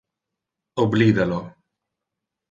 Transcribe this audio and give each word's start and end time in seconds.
Oblida 0.83 1.27
lo. 1.31 1.39